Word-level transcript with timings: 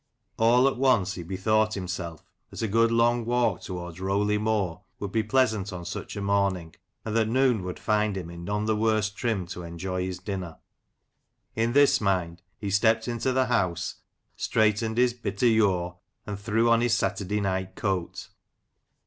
All 0.39 0.67
at 0.67 0.77
once 0.77 1.13
he 1.13 1.21
bethought 1.21 1.75
himself 1.75 2.25
that 2.49 2.63
a 2.63 2.67
good 2.67 2.91
long 2.91 3.23
walk 3.23 3.61
towards 3.61 3.99
Rowley 4.01 4.39
Moor 4.39 4.81
would 4.97 5.11
be 5.11 5.21
pleasant 5.21 5.71
on 5.71 5.85
such 5.85 6.15
a 6.15 6.21
morning, 6.23 6.75
and 7.05 7.15
that 7.15 7.27
noon 7.27 7.61
would 7.61 7.77
find 7.77 8.17
him 8.17 8.31
in 8.31 8.43
none 8.43 8.65
the 8.65 8.75
worse 8.75 9.11
trim 9.11 9.45
to 9.45 9.61
enjoy 9.61 10.03
his 10.03 10.17
dinner. 10.17 10.57
In 11.55 11.73
this 11.73 12.01
mind 12.01 12.41
he 12.57 12.71
stepped 12.71 13.07
into 13.07 13.31
the 13.31 13.45
house, 13.45 13.97
straightened 14.35 14.97
his" 14.97 15.13
bit 15.13 15.43
o' 15.43 15.45
yure," 15.45 15.97
and 16.25 16.39
threw 16.39 16.67
on 16.71 16.81
his 16.81 16.97
Saturday 16.97 17.39
night 17.39 17.75
coat. 17.75 18.29